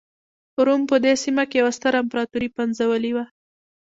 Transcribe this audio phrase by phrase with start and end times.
[0.65, 3.25] روم په دې سیمه کې یوه ستره امپراتوري پنځولې وه.